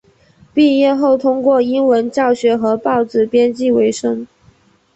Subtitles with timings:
[0.51, 4.25] 毕业后通过英文教学和报纸编辑维生。